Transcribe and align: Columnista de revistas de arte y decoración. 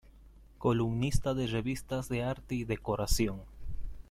Columnista 0.57 1.35
de 1.35 1.45
revistas 1.45 2.09
de 2.09 2.23
arte 2.23 2.55
y 2.55 2.63
decoración. 2.63 3.43